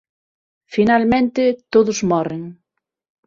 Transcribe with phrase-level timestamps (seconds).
[0.75, 1.43] Finalmente
[1.73, 2.43] todos morren.